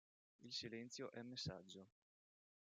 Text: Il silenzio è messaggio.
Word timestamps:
Il 0.41 0.51
silenzio 0.51 1.11
è 1.11 1.21
messaggio. 1.21 1.87